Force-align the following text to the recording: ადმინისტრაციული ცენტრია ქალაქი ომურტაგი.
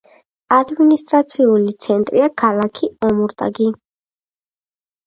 ადმინისტრაციული 0.55 1.75
ცენტრია 1.87 2.33
ქალაქი 2.45 2.91
ომურტაგი. 3.11 3.73